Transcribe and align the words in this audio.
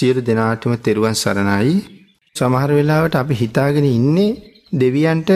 සියලු 0.00 0.22
දෙනාටම 0.28 0.74
තෙරුවන් 0.86 1.16
සරණයි. 1.22 1.72
සමහර 2.36 2.70
වෙලාවට 2.78 3.16
අපි 3.22 3.40
හිතාගෙන 3.42 3.88
ඉන්නේ 3.96 4.28
දෙවියන්ට 4.82 5.30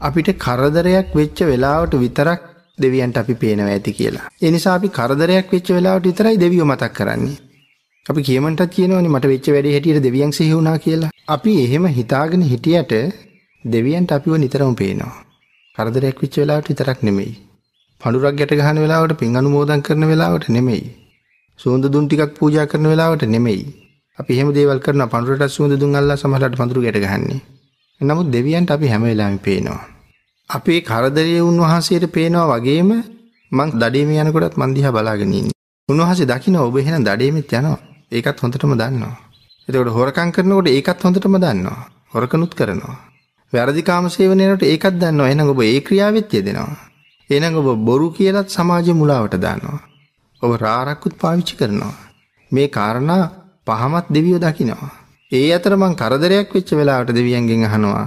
අපිට 0.00 0.28
කරදරයක් 0.44 1.08
වෙච්ච 1.20 1.38
වෙලාවට 1.50 1.94
විතරක් 2.04 2.42
දෙවියන්ට 2.78 3.18
අපි 3.22 3.34
පේනවා 3.42 3.72
ඇති 3.74 3.92
කියලා. 3.98 4.28
ඒ 4.44 4.50
නිසා 4.54 4.74
අපි 4.78 4.88
කරදරයක් 4.98 5.52
වෙච්ච 5.54 5.68
වෙලාවට 5.76 6.08
විතරයි 6.10 6.36
දෙවියෝ 6.44 6.70
මතක් 6.70 6.92
කරන්නේ. 6.98 7.36
අපි 8.06 8.22
කියමන්ටත් 8.28 8.72
කියනවනේ 8.76 9.12
මට 9.14 9.32
වෙච්ච 9.32 9.46
වැඩේ 9.54 9.74
හැටියට 9.76 10.04
දෙවියන් 10.06 10.32
සිහි 10.38 10.56
වුණා 10.56 10.78
කියලා. 10.78 11.12
අපි 11.28 11.52
එහෙම 11.64 11.86
හිතාගෙන 11.98 12.42
හිටියට 12.50 12.92
දෙවියන්ට 13.64 14.16
අපිව 14.16 14.34
නිතරම 14.42 14.74
පේනවා. 14.80 15.14
කරදරයක් 15.76 16.18
වෙච්ච 16.22 16.36
වෙලාවට 16.42 16.70
විතරක් 16.72 17.00
නෙමෙයි. 17.08 17.32
පඳුරක් 18.00 18.36
ගැට 18.40 18.58
ගහන 18.60 18.82
වෙලාවට 18.84 19.16
පින් 19.22 19.40
අනුමෝදන් 19.40 19.86
කරන 19.86 20.10
වෙලාවට 20.12 20.52
නෙමෙයි. 20.56 20.84
සුවඳ 21.60 21.86
දුම් 21.94 22.06
ටිකක් 22.06 22.36
පූජා 22.38 22.66
කරන 22.72 22.86
වෙලාවට 22.92 23.24
නෙමෙයි. 23.36 23.64
අපි 24.18 24.32
එහෙම 24.34 24.50
දේවල් 24.52 24.78
කරන 24.78 25.02
පඳුරට 25.08 25.50
සුවඳ 25.50 25.74
දුම් 25.76 25.94
අල්ලා 25.94 26.16
සමහරට 26.16 26.54
පඳුරු 26.54 26.80
ගැට 26.82 26.98
ගහන්නේ. 27.04 27.40
නමුත් 28.00 28.28
දෙවියන්ට 28.30 28.70
අපි 28.70 28.86
හැම 28.86 29.02
වෙලාවෙම 29.02 29.38
පේනවා. 29.38 29.82
අපේ 30.50 30.80
කරදරයේ 30.80 31.40
උන්වහන්සේට 31.40 32.06
පේනවා 32.12 32.46
වගේම 32.52 32.90
මං 33.52 33.68
දඩේම 33.72 34.10
යනකොටත් 34.14 34.56
මන් 34.56 34.74
දිහා 34.76 34.92
බලාගෙන 34.92 35.32
ඉන්නේ. 35.32 35.56
උන්වහන්සේ 35.88 36.26
දකින්න 36.26 36.56
ඔබ 36.58 36.76
එහෙනම් 36.76 37.02
දඩේමෙත් 37.02 37.52
යනවා. 37.52 37.78
ඒකත් 38.12 38.38
හොඳටම 38.40 38.74
දන්නවා. 38.74 39.14
එතකොට 39.68 39.90
හොරකම් 39.90 40.30
කරනකොට 40.30 40.68
ඒකත් 40.68 41.04
හොඳටම 41.04 41.36
දන්නවා. 41.36 41.78
හොරකනුත් 42.14 42.52
කරනවා. 42.54 42.96
වැරදි 43.52 43.82
කාම 43.82 44.06
සේවනයේට 44.08 44.62
ඒකත් 44.64 44.94
දන්නවා. 44.96 45.28
එහෙනම් 45.28 45.50
ඔබ 45.50 45.60
ඒ 45.62 45.80
ක්‍රියාවෙත් 45.80 46.32
යෙදෙනවා. 46.32 46.74
එහෙනම් 47.30 47.54
ඔබ 47.56 47.68
බොරු 47.84 48.08
කියලාත් 48.12 48.48
සමාජය 48.48 48.92
මුලාවට 48.94 49.40
දානවා. 49.40 49.78
ඔබ 50.42 50.50
රාරක්කුත් 50.56 51.14
පාවිච්චි 51.18 51.56
කරනවා. 51.56 51.94
මේ 52.52 52.68
කාරණා 52.68 53.24
පහමත් 53.66 54.06
දෙවියෝ 54.14 54.40
දකිනවා. 54.40 54.90
ඒ 55.32 55.48
අතර 55.56 55.74
මං 55.76 55.94
කරදරයක් 55.94 56.50
වෙච්ච 56.54 56.70
වෙලාවට 56.78 57.16
දෙවියන්ගෙන් 57.18 57.64
අහනවා 57.68 58.04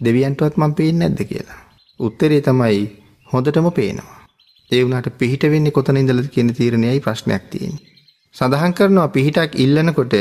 දෙවියන්ටවත් 0.00 0.54
මං 0.56 0.74
පේන්නේ 0.74 1.08
නැද්ද 1.08 1.20
කියලා. 1.30 1.60
උත්තරේ 2.00 2.40
තමයි 2.40 2.80
හොඳටම 3.28 3.66
පේනවා. 3.70 4.18
ඒ 4.70 4.82
වුණාට 4.84 5.08
පිහිට 5.18 5.44
වෙන්නේ 5.52 5.76
කොතන 5.76 5.96
ඉඳලාද 5.96 6.28
කියන 6.34 6.54
තීරණයයි 6.54 7.00
ප්‍රශ්නයක් 7.00 7.44
තියෙන්නේ. 7.50 7.86
සඳහන් 8.34 8.72
කරනවා 8.72 9.08
පිහිටක් 9.08 9.52
ඉල්ලනකොට 9.56 10.14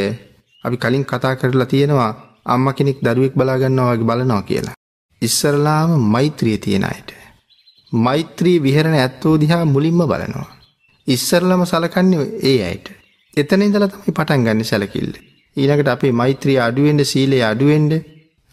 අපි 0.64 0.78
කලින් 0.78 1.06
කතා 1.06 1.36
කරලා 1.36 1.72
තියෙනවා 1.74 2.12
අම්මා 2.46 2.74
කෙනෙක් 2.74 3.00
දරුවෙක් 3.02 3.34
බලා 3.36 3.58
ගන්නවා 3.58 3.94
වගේ 3.94 4.10
බලනවා 4.10 4.44
කියලා. 4.44 4.78
ඉස්සරලාම 5.22 5.92
මෛත්‍රිය 6.14 6.58
තියෙන 6.58 6.86
අයට. 6.86 7.10
මෛත්‍රී 7.92 8.58
විහරණ 8.64 8.98
ඇත්තෝ 8.98 9.36
දිහා 9.42 9.66
මුලින්ම 9.66 10.02
බලනවා. 10.04 10.50
ඉස්සරලම 11.08 11.62
සලකන්නේ 11.66 12.26
ඒ 12.44 12.60
අයට. 12.66 12.99
එතන 13.34 13.62
ඉඳලා 13.62 13.88
තමයි 13.88 14.12
පටන් 14.12 14.46
ගන්න 14.46 14.66
සැලකිල්ල. 14.66 15.12
ඊළඟට 15.58 15.90
අපේ 15.94 16.12
මෛත්‍රී 16.12 16.58
අඩුවෙන්ඩ 16.66 17.04
සීලේ 17.12 17.42
අඩුවෙන්ඩ 17.50 17.94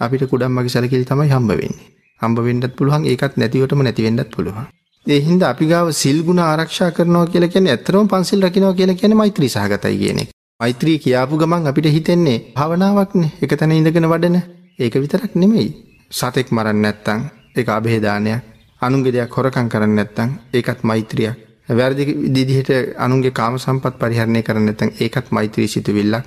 අපිට 0.00 0.24
කුඩම්මගේ 0.32 0.72
සැලකිලි 0.74 1.08
තමයි 1.10 1.30
හම්බ 1.30 1.50
වෙන්නේ. 1.52 1.86
හම්බ 2.20 2.38
වෙන්නත් 2.46 2.66
පුළුවන් 2.76 3.06
ඒකත් 3.10 3.38
නැතිවටම 3.40 3.82
නැති 3.82 4.06
වෙන්නත් 4.06 4.30
පුළුවන්. 4.34 4.66
ඒ 5.06 5.20
හින්දා 5.20 5.50
අපි 5.54 5.66
ගාව 5.72 5.88
සිල් 6.00 6.18
ගුණ 6.26 6.42
ආරක්ෂා 6.44 6.90
කරනවා 6.90 7.26
කියලා 7.32 7.52
කියන්නේ 7.54 7.72
ඇත්තටම 7.74 8.10
පන්සිල් 8.12 8.44
රකින්නවා 8.46 8.78
කියලා 8.80 8.98
කියන්නේ 9.00 9.20
මෛත්‍රී 9.22 9.50
සහගතයි 9.54 9.96
කියන 10.02 10.20
එක. 10.22 10.28
මෛත්‍රී 10.60 10.98
කියාපු 10.98 11.40
ගමන් 11.40 11.70
අපිට 11.70 11.88
හිතෙන්නේ 11.96 12.38
භාවනාවක්නේ. 12.56 13.32
එක 13.42 13.56
තැන 13.58 13.72
ඉඳගෙන 13.72 14.10
වඩන. 14.12 14.36
ඒක 14.78 14.94
විතරක් 15.02 15.32
නෙමෙයි. 15.36 15.70
සතෙක් 16.10 16.52
මරන්න 16.52 16.82
නැත්තම් 16.82 17.26
ඒක 17.56 17.68
અભේදානයක්. 17.70 18.44
අනුන්ගේ 18.82 19.12
දෙයක් 19.12 19.36
හොරකම් 19.36 19.68
කරන්නේ 19.72 19.96
නැත්තම් 19.98 20.30
ඒකත් 20.54 20.80
මෛත්‍රියක්. 20.84 21.45
වැරදි 21.68 22.04
විදිහට 22.26 22.70
අනුන්ගේ 22.98 23.30
කාම 23.32 23.58
සම්පත් 23.58 23.94
පරිහරණය 23.98 24.42
කරන්නේ 24.42 24.66
නැත්තම් 24.66 24.90
ඒකත් 25.00 25.30
මෛත්‍රී 25.30 25.68
සිතුවිල්ලක්. 25.68 26.24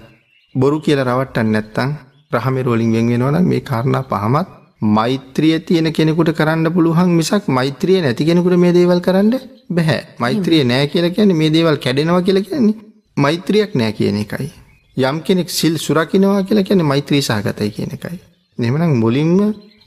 බොරු 0.56 0.80
කියලා 0.80 1.06
රවට්ටන්නේ 1.06 1.54
නැත්තම් 1.54 1.90
රහමෙර 2.32 2.66
වලින් 2.66 2.92
වෙන් 2.94 3.08
වෙනවා 3.08 3.32
නම් 3.32 3.48
මේ 3.48 3.62
කාරණා 3.62 4.04
පහමත් 4.04 4.48
මෛත්‍රිය 4.82 5.60
තියෙන 5.62 5.94
කෙනෙකුට 5.94 6.32
කරන්න 6.34 6.73
පුළුවන් 6.73 7.10
මිසක් 7.12 7.48
මෛත්‍රිය 7.50 8.02
නැති 8.02 8.26
කෙනෙකුට 8.26 8.58
මේ 8.58 8.73
දේවල් 8.73 9.02
කරන්න 9.02 9.32
බෑ. 9.70 9.99
මෛත්‍රිය 10.20 10.64
නෑ 10.64 10.88
කියලා 10.88 11.16
කියන්නේ 11.16 11.36
මේ 11.36 11.54
දේවල් 11.54 11.78
කැඩෙනවා 11.78 12.22
කියලා 12.22 12.44
කියන්නේ 12.44 12.76
මෛත්‍රියක් 13.17 13.76
නෑ 13.76 13.94
කියන 13.94 14.17
එකයි. 14.17 14.52
යම් 14.98 15.17
කෙනෙක් 15.22 15.49
සිල් 15.49 15.78
සුරකින්නවා 15.78 16.44
කියලා 16.44 16.64
කියන්නේ 16.64 16.92
මෛත්‍රී 16.92 17.22
සහගතයි 17.22 17.72
කියන 17.72 17.92
එකයි. 17.98 18.20
එහෙමනම් 18.58 18.95
මුලින්ම 19.04 19.36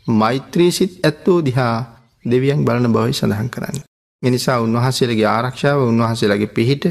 මෛත්‍රී 0.06 0.70
සිත් 0.72 0.92
ඇත්තෝ 1.02 1.38
දිහා 1.44 1.74
දෙවියන් 2.24 2.64
බලන 2.64 2.92
බවයි 2.92 3.12
සඳහන් 3.12 3.50
කරන්නේ. 3.50 3.91
එනිසා 4.22 4.58
උන්වහන්සේලගේ 4.60 5.28
ආරක්ෂාව 5.28 5.78
උන්වහන්සේලාගේ 5.84 6.54
පිහිට 6.56 6.84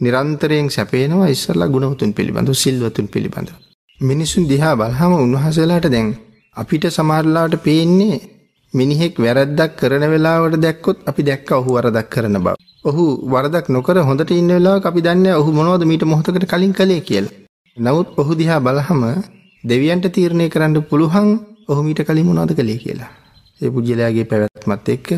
නිරන්තරයෙන් 0.00 0.68
සැපේනවා 0.70 1.28
ඉස්සරලා 1.28 1.68
ගුණවතුන් 1.68 2.12
පිළිබඳව 2.12 2.54
සිල්වතුන් 2.54 3.08
පිළිබඳව. 3.08 3.54
මිනිසුන් 4.00 4.44
දිහා 4.48 4.74
බලහම 4.76 5.12
උන්වහන්සේලාට 5.18 5.86
දැන් 5.88 6.08
අපිට 6.56 6.84
සමහරලාට 6.88 7.54
පේන්නේ 7.62 8.18
මිනිහෙක් 8.74 9.14
වැරද්දක් 9.16 9.72
කරන 9.76 10.04
වෙලාවට 10.06 10.56
දැක්කොත් 10.58 10.98
අපි 11.06 11.22
දැක්ක 11.22 11.50
ඔහු 11.52 11.70
වරදක් 11.74 12.08
කරන 12.08 12.36
බව. 12.36 12.54
ඔහු 12.84 13.04
වරදක් 13.26 13.66
නොකර 13.68 13.96
හොඳට 14.00 14.30
ඉන්න 14.32 14.50
වෙලාවක 14.50 14.84
අපි 14.84 15.00
දන්නේ 15.00 15.34
ඔහු 15.34 15.50
මොනවද 15.52 15.84
මීට 15.84 16.04
මොහොතකට 16.04 16.46
කලින් 16.46 16.72
කළේ 16.72 17.00
කියලා. 17.00 17.34
නමුත් 17.76 18.08
ඔහු 18.16 18.32
දිහා 18.34 18.60
බලහම 18.60 19.02
දෙවියන්ට 19.64 20.06
තීරණය 20.10 20.46
කරන්න 20.48 20.76
පුළුවන් 20.84 21.28
ඔහු 21.68 21.80
මීට 21.82 22.00
කලින් 22.02 22.26
මොනවද 22.26 22.52
කළේ 22.54 22.78
කියලා. 22.78 23.10
ඒ 23.60 23.70
පුජ්‍යලයාගේ 23.70 24.24
පැවැත්මත් 24.24 24.88
එක්ක, 24.88 25.08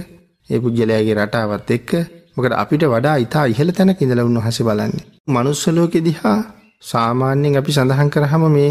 ඒ 0.51 0.59
පුජ්‍යලයාගේ 0.59 1.17
රටාවත් 1.17 1.71
එක්ක 1.71 1.91
මොකද 2.35 2.55
අපිට 2.55 2.85
වඩා 2.87 3.17
ඉතා 3.19 3.45
ඉහළ 3.47 3.73
තැනක 3.73 4.01
ඉඳලා 4.01 4.25
උන්වහන්සේ 4.25 4.67
බලන්නේ. 4.67 5.05
මනුස්ස 5.29 5.65
ලෝකෙ 5.71 6.01
දිහා 6.01 6.39
සාමාන්‍යයෙන් 6.83 7.57
අපි 7.57 7.73
සඳහන් 7.73 8.11
කරාම 8.11 8.45
මේ 8.51 8.71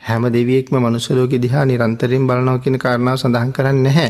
හැම 0.00 0.24
දෙවියෙක්ම 0.28 0.74
මනුස්සලෝකෙ 0.76 1.38
දිහා 1.38 1.64
නිරන්තරයෙන් 1.64 2.26
බලනවා 2.26 2.58
කියන 2.58 2.76
කාරණාව 2.78 3.16
සඳහන් 3.16 3.50
කරන්නේ 3.52 3.84
නැහැ. 3.86 4.08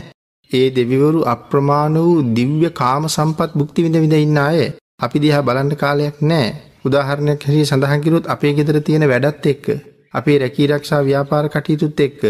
ඒ 0.51 0.67
දෙවිවරු 0.71 1.21
අප්‍රමාණ 1.27 1.97
වූ 1.99 2.19
දිව්‍ය 2.35 2.71
කාම 2.73 3.05
සම්පත් 3.09 3.51
භුක්ති 3.55 3.85
විඳ 3.85 3.97
විඳ 3.97 4.17
ඉන්න 4.17 4.39
අය 4.41 4.61
අපි 5.01 5.17
දිහා 5.19 5.43
බලන්න 5.43 5.73
කාලයක් 5.77 6.17
නැහැ. 6.23 6.55
උදාහරණයක් 6.85 7.41
හැටියට 7.43 7.71
සඳහන් 7.71 8.05
කළොත් 8.05 8.27
අපේ 8.27 8.53
ගෙදර 8.53 8.79
තියෙන 8.81 9.07
වැඩත් 9.09 9.47
එක්ක 9.47 9.67
අපේ 10.15 10.39
රැකී 10.39 10.69
ආරක්ෂා 10.69 11.03
ව්‍යාපාර 11.03 11.45
කටයුතුත් 11.49 12.01
එක්ක 12.01 12.21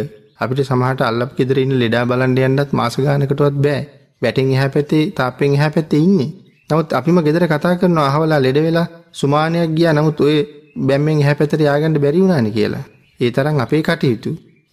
අපිට 0.41 0.61
සමහරට 0.65 1.01
අල්ලප් 1.03 1.33
ගෙදර 1.39 1.59
ඉන්න 1.59 1.79
ලෙඩා 1.79 2.05
බලන්න 2.07 2.39
යන්නත් 2.41 2.71
මාස 2.73 2.97
ගානකටවත් 2.99 3.57
බෑ. 3.59 3.81
වැටෙන් 4.23 4.53
එහා 4.53 4.69
පැත්තේ 4.69 5.05
තාප්පෙන් 5.13 5.55
එහා 5.55 5.71
පැත්තේ 5.71 6.01
ඉන්නේ. 6.01 6.31
නමුත් 6.71 6.93
අපිම 6.93 7.19
ගෙදර 7.21 7.45
කතා 7.47 7.75
කරනවා 7.77 8.07
අහවලා 8.09 8.41
ලෙඩ 8.41 8.59
වෙලා 8.59 8.87
සුමානයක් 9.13 9.71
ගියා 9.77 9.93
නමුත් 9.93 10.21
ඔය 10.21 10.37
බැම්මෙන් 10.79 11.23
එහා 11.23 11.35
පැත්තට 11.35 11.63
ය아가න්න 11.63 11.97
බැරි 11.97 12.23
වුණානේ 12.23 12.53
කියලා. 12.53 12.85
ඒ 13.21 13.31
තරම් 13.31 13.57
අපේ 13.59 13.83
කටයුතු 13.83 14.31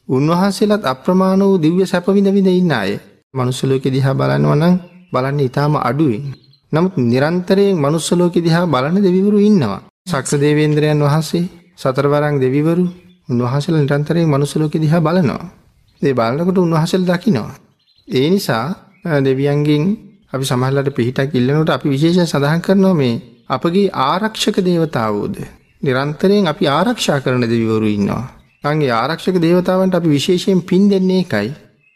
උන්වහන්සේලාත් 0.10 0.84
අප්‍රමාණ 0.86 1.42
වූ 1.42 1.58
දිව්‍ය 1.58 1.86
සැප 1.86 2.08
විඳ 2.08 2.30
විඳ 2.30 2.50
ඉන්න 2.52 2.72
අය. 2.74 2.92
මනුස්ස 3.34 3.62
ලෝකෙ 3.64 3.90
දිහා 3.90 4.16
බලනවා 4.16 4.56
නම් 4.56 4.76
බලන්නේ 5.14 5.46
ඊටාම 5.46 5.76
අඩුවෙන්. 5.80 6.24
නමුත් 6.72 6.96
නිරන්තරයෙන් 7.04 7.76
මනුස්ස 7.76 8.10
ලෝකෙ 8.14 8.40
දිහා 8.40 8.66
බලන 8.66 8.98
දෙවිවරු 8.98 9.38
ඉන්නවා. 9.40 9.82
ශක්‍ර 10.08 10.40
දේවේන්ද්‍රයන් 10.40 11.02
වහන්සේ 11.02 11.46
සතරවරන් 11.76 12.36
දෙවිවරු 12.38 12.86
උන්වහන්සේලා 13.30 13.82
නිරන්තරයෙන් 13.82 14.28
මනුස්ස 14.28 14.54
ලෝකෙ 14.56 14.78
දිහා 14.78 15.02
බලනවා. 15.02 15.46
ඒ 16.02 16.14
බලනකොට 16.14 16.58
උන්වහන්සේලා 16.58 17.10
දකිනවා. 17.12 17.56
ඒ 18.08 18.28
නිසා 18.30 18.66
දෙවියන්ගෙන් 19.24 19.84
අපි 20.34 20.46
සමහරලාට 20.46 20.90
පිහිටක් 20.92 21.34
ඉල්ලනකොට 21.34 21.70
අපි 21.70 21.88
විශේෂයෙන් 21.90 22.28
සඳහන් 22.28 22.62
කරනවා 22.62 22.94
මේ 22.94 23.16
අපගේ 23.50 23.90
ආරක්ෂක 24.06 24.58
දේවතාවෝද 24.62 25.36
නිරන්තරයෙන් 25.82 26.48
අපි 26.48 26.66
ආරක්ෂා 26.70 27.20
කරන 27.20 27.44
දෙවිවරු 27.44 27.88
ඉන්නවා. 27.88 28.26
අන්ගේ 28.64 28.92
ආරක්ෂක 28.94 29.38
දේවතාවන්ට 29.38 29.96
අපි 29.96 30.10
විශේෂයෙන් 30.10 30.62
පින් 30.62 30.90
දෙන්නේ 30.90 31.22
එකයි. 31.22 31.50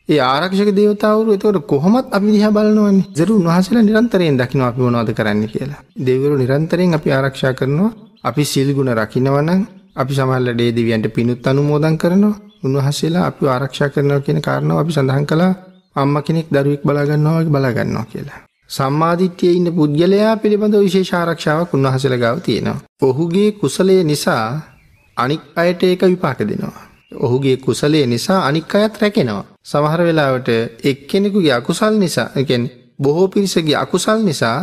ඒ 0.09 0.19
ආරක්ෂක 0.21 0.69
දේවතාවරු 0.71 1.33
එතකොට 1.33 1.65
කොහොමත් 1.65 2.07
අපි 2.09 2.27
දිහා 2.27 2.51
බලනවන්නේ. 2.51 3.07
දරු 3.11 3.33
උන්වහන්සේලා 3.35 3.83
නිරන්තරයෙන් 3.83 4.37
දකින්න 4.37 4.61
අපි 4.61 4.81
මොනවද 4.81 5.11
කරන්න 5.13 5.43
කියලා. 5.47 5.81
දෙවිවරු 5.97 6.35
නිරන්තරයෙන් 6.37 6.93
අපි 6.93 7.09
ආරක්ෂා 7.11 7.53
කරනවා. 7.53 7.91
අපි 8.23 8.43
සිල් 8.43 8.69
ගුණ 8.73 8.93
රකින්නවා 8.93 9.41
නම් 9.41 9.61
අපි 9.95 10.13
සමහරවිට 10.13 10.57
දේ 10.57 10.71
දෙවියන්ට 10.71 11.07
පිනුත් 11.09 11.47
අනුමෝදන් 11.47 11.97
කරනවා. 11.97 12.39
උන්වහන්සේලා 12.63 13.25
අපිව 13.25 13.47
ආරක්ෂා 13.47 13.89
කරනවා 13.89 14.19
කියන 14.19 14.39
කාරණාව 14.39 14.77
අපි 14.79 14.91
සඳහන් 14.91 15.25
කළා. 15.25 15.53
අම්මා 15.95 16.21
කෙනෙක් 16.21 16.47
දරුවෙක් 16.49 16.83
බලා 16.83 17.05
ගන්නවා 17.05 17.37
වගේ 17.37 17.49
බලා 17.49 17.73
ගන්නවා 17.73 18.05
කියලා. 18.05 18.41
සම්මාදිට්ඨියේ 18.69 19.55
ඉන්න 19.55 19.69
පුද්ගලයා 19.77 20.35
පිළිබඳ 20.37 20.75
විශේෂ 20.77 21.13
ආරක්ෂාවක් 21.13 21.73
උන්වහන්සේලා 21.73 22.19
ගාව 22.19 22.37
තියෙනවා. 22.39 22.83
ඔහුගේ 23.01 23.49
කුසලය 23.53 23.97
නිසා 24.03 24.45
අනික් 25.17 25.41
අයට 25.55 25.83
ඒක 25.83 26.03
විපාක 26.05 26.39
දෙනවා. 26.41 26.83
ඔහුගේ 27.17 27.57
කුසලය 27.57 28.05
නිසා 28.05 28.39
අනික් 28.47 28.75
අයත් 28.75 28.93
රැකෙනවා. 29.01 29.45
සමහර 29.63 30.01
වෙලාවට 30.01 30.49
එක්කෙනෙකුගේ 30.83 31.53
අකුසල් 31.53 31.93
නිසා, 31.95 32.29
ඒ 32.35 32.43
කියන්නේ 32.43 32.73
බොහෝ 32.99 33.27
පිරිසගේ 33.27 33.75
අකුසල් 33.75 34.19
නිසා 34.23 34.59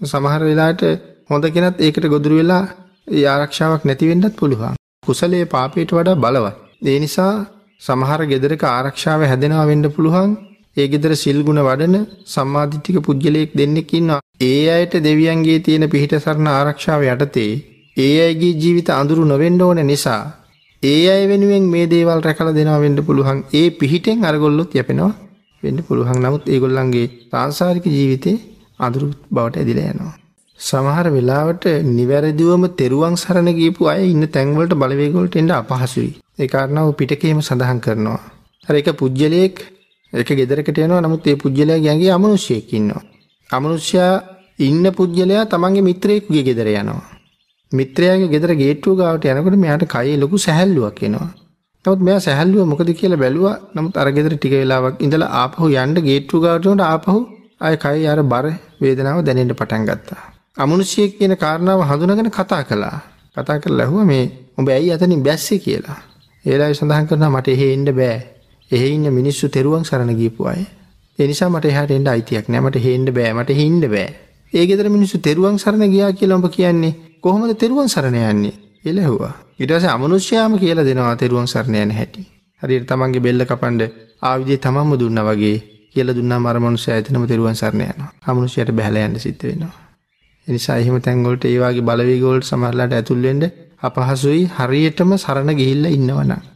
සමහර 0.00 0.42
වෙලාවට 0.42 0.82
හොඳ 1.30 1.44
කෙනත් 1.50 1.76
ඒකට 1.80 2.06
ගොදුරු 2.06 2.36
වෙලා 2.40 2.64
ඒ 3.08 3.26
ආරක්ෂාවක් 3.26 3.82
නැති 3.84 4.08
වෙන්නත් 4.08 4.36
පුළුවන්. 4.36 4.74
කුසලයේ 5.06 5.46
පාපයට 5.46 5.90
වඩා 5.92 6.16
බලවත්. 6.16 6.56
ඒ 6.86 6.98
නිසා 6.98 7.34
සමහර 7.82 8.20
ගෙදරක 8.26 8.62
ආරක්ෂාව 8.66 9.20
හැදෙනවා 9.24 9.66
වෙන්න 9.66 9.86
පුළුවන්. 9.90 10.30
ඒ 10.76 10.86
ගෙදර 10.88 11.12
සිල් 11.16 11.38
ගුණ 11.42 11.60
වඩන 11.60 11.96
සම්මාදිට්ඨික 12.26 12.98
පුද්ගලයෙක් 13.00 13.50
දෙන්නෙක් 13.52 13.92
ඉන්නවා. 13.92 14.20
ඒ 14.42 14.62
අයට 14.70 14.94
දෙවියන්ගේ 15.00 15.58
තියෙන 15.60 15.84
පිහිට 15.88 16.14
සරණ 16.16 16.48
ආරක්ෂාව 16.50 17.02
යටතේ 17.06 17.52
ඒ 17.96 18.14
අයගේ 18.20 18.54
ජීවිත 18.54 18.88
අඳුරු 18.92 19.24
නොවෙන්න 19.24 19.60
ඕන 19.60 19.80
නිසා 19.84 20.22
ඒ 20.82 21.02
අය 21.08 21.22
වෙනුවෙන් 21.26 21.66
මේ 21.66 21.84
දේවල් 21.86 22.20
රැකලා 22.20 22.54
දෙනවා 22.54 22.80
වෙන්න 22.80 22.98
පුළුවන්. 23.02 23.38
ඒ 23.52 23.66
පිහිටෙන් 23.72 24.24
අරගොල්ලොත් 24.24 24.72
යැපෙනවා 24.72 25.12
වෙන්න 25.62 25.78
පුළුවන්. 25.82 26.18
නමුත් 26.18 26.44
ඒගොල්ලන්ගේ 26.48 27.06
සාංශාරික 27.30 27.86
ජීවිතේ 27.88 28.36
අඳුරු 28.80 29.06
බවට 29.30 29.56
ඇදිලා 29.56 29.92
යනවා. 29.92 30.14
සමහර 30.60 31.06
වෙලාවට 31.10 31.64
නිවැරදිවම 31.90 32.64
තෙරුවන් 32.74 33.16
සරණ 33.16 33.48
ගියපු 33.54 33.88
අය 33.88 34.02
ඉන්න 34.10 34.26
තැන්වලට 34.28 34.74
බලවේග 34.74 35.14
වලට 35.14 35.36
එන්න 35.36 35.54
අපහසුයි. 35.54 36.12
ඒ 36.38 36.48
කාරණාව 36.48 36.88
පිටකේම 36.98 37.40
සඳහන් 37.40 37.80
කරනවා. 37.80 38.20
අර 38.68 38.74
එක 38.74 38.88
පුජ්‍යලයක් 38.92 39.56
එක 40.12 40.28
ගෙදරකට 40.30 40.78
යනවා 40.78 41.00
නමුත් 41.00 41.26
ඒ 41.26 41.36
පුජ්‍යලයාගේ 41.36 41.90
ඇඟේ 41.90 42.10
අමනුෂ්‍යයෙක් 42.10 42.72
ඉන්නවා. 42.72 43.02
අමනුෂ්‍යයා 43.50 44.14
ඉන්න 44.58 44.86
පුජ්‍යලයා 44.92 45.44
තමන්ගේ 45.46 45.82
මිත්‍රයෙකුගේ 45.82 46.42
ගෙදර 46.42 46.68
යනවා. 46.72 47.02
මිත්‍රයාගේ 47.72 48.28
ගෙදර 48.28 48.50
ගේට්ටුව 48.54 48.98
ගාවට 48.98 49.26
යනකොට 49.26 49.56
මෙයාට 49.56 49.84
කයේ 49.86 50.16
ලොකු 50.16 50.38
සැහැල්ලුවක් 50.38 51.02
එනවා. 51.02 51.30
නමුත් 51.84 52.00
මෙයා 52.00 52.20
සැහැල්ලුව 52.20 52.66
මොකද 52.66 52.90
කියලා 52.92 53.18
බැලුවා. 53.18 53.56
නමුත් 53.74 53.96
අර 53.96 54.08
ගෙදර 54.12 54.34
ටික 54.34 54.54
වෙලාවක් 54.54 55.02
ඉඳලා 55.04 55.30
ආපහු 55.42 55.70
යන්න 55.74 55.94
ගේට්ටුව 56.00 56.42
ගාවට 56.44 56.66
යනකොට 56.66 56.84
ආපහු 56.84 57.16
ආය 57.60 57.76
කයේ 57.76 58.08
අර 58.08 58.20
බර 58.24 58.46
වේදනාව 58.80 59.20
දැනෙන්න 59.26 59.54
පටන් 59.54 59.84
ගත්තා. 59.88 60.22
අමනුෂ්‍යයෙක් 60.56 61.12
කියන 61.18 61.36
කාරණාව 61.36 61.80
හඳුනගෙන 61.90 62.30
කතා 62.30 62.62
කළා. 62.64 62.98
කතා 63.36 63.58
කරලා 63.58 63.86
ඇහුවා 63.86 64.08
මේ 64.10 64.24
උඹ 64.58 64.68
ඇයි 64.68 64.92
අතනින් 64.92 65.22
බැස්සේ 65.22 65.58
කියලා. 65.58 66.13
ඒලායි 66.44 66.74
සඳහන් 66.74 67.06
කරනවා 67.08 67.30
මට 67.30 67.48
එහෙ 67.48 67.66
එන්න 67.74 67.88
බෑ. 67.98 68.16
එහෙ 68.70 68.88
ඉන්න 68.88 69.06
මිනිස්සු 69.12 69.48
තෙරුවන් 69.48 69.84
සරණ 69.84 70.16
ගියපු 70.16 70.46
අය. 70.46 70.60
ඒ 71.18 71.26
නිසා 71.26 71.48
මට 71.48 71.70
එහාට 71.70 71.90
එන්න 71.90 72.08
අයිතියක් 72.08 72.48
නෑ. 72.48 72.60
මට 72.60 72.76
එහෙ 72.76 72.94
එන්න 72.94 73.08
බෑ. 73.16 73.32
මට 73.32 73.50
එහෙ 73.50 73.64
ඉන්න 73.64 73.80
බෑ. 73.94 74.08
ඒ 74.52 74.66
ගෙදර 74.66 74.88
මිනිස්සු 74.88 75.18
තෙරුවන් 75.18 75.58
සරණ 75.58 75.92
ගියා 75.94 76.12
කියලා 76.12 76.38
උඹ 76.38 76.48
කියන්නේ 76.56 76.94
කොහොමද 77.20 77.54
තෙරුවන් 77.56 77.88
සරණ 77.88 78.18
යන්නේ? 78.22 78.54
කියලා 78.82 79.04
ඇහුවා. 79.04 79.32
ඊට 79.60 79.70
පස්සේ 79.70 79.90
අමනුෂ්‍යයාම 79.90 80.58
කියලා 80.58 80.84
දෙනවා 80.84 81.16
තෙරුවන් 81.16 81.48
සරණ 81.48 81.76
යන 81.76 81.94
හැටි. 81.98 82.26
හරියට 82.62 82.86
තමන්ගේ 82.90 83.24
බෙල්ල 83.26 83.44
කපන්න 83.44 83.80
ආයුධය 84.22 84.58
තමන්ම 84.58 84.98
දුන්නා 85.00 85.24
වගේ 85.28 85.56
කියලා 85.94 86.16
දුන්නාම 86.16 86.46
අර 86.46 86.60
මනුස්සයා 86.60 86.98
එතනම 87.00 87.24
තෙරුවන් 87.26 87.56
සරණ 87.56 87.86
යනවා. 87.86 88.10
අමනුෂ්‍යයට 88.26 88.72
බහැලා 88.72 89.06
යන්න 89.08 89.20
සිද්ධ 89.20 89.46
වෙනවා. 89.48 89.72
ඒ 90.46 90.52
නිසා 90.52 90.76
එහෙම 90.76 91.00
තැන් 91.00 91.24
වලට 91.24 91.44
ඒ 91.46 91.58
වගේ 91.60 91.86
බලවේග 91.88 92.24
වලට 93.84 93.96
සමහරලාට 93.96 94.24
ඇතුල් 94.24 94.34
වෙන්න 94.34 94.44
අපහසුයි 94.44 94.50
හරියටම 94.58 95.16
සරණ 95.16 95.56
ගිහිල්ලා 95.56 95.90
ඉන්නවනම්. 95.90 96.53